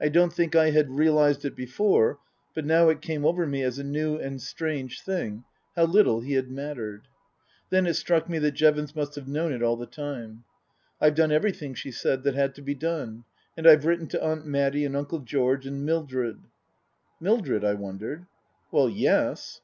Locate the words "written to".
13.86-14.22